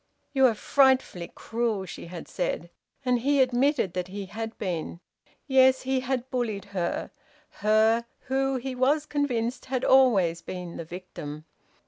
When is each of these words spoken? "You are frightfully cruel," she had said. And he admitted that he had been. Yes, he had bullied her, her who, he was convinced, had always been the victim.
"You 0.33 0.47
are 0.47 0.55
frightfully 0.55 1.31
cruel," 1.35 1.85
she 1.85 2.07
had 2.07 2.27
said. 2.27 2.71
And 3.05 3.19
he 3.19 3.39
admitted 3.39 3.93
that 3.93 4.07
he 4.07 4.25
had 4.25 4.57
been. 4.57 4.99
Yes, 5.45 5.83
he 5.83 5.99
had 5.99 6.27
bullied 6.31 6.65
her, 6.73 7.11
her 7.61 8.05
who, 8.21 8.55
he 8.55 8.73
was 8.73 9.05
convinced, 9.05 9.65
had 9.65 9.85
always 9.85 10.41
been 10.41 10.77
the 10.77 10.85
victim. 10.85 11.45